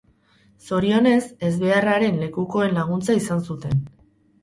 [0.67, 1.19] Zorionez,
[1.51, 3.89] ezbeharraren lekukoen laguntza izan zuten.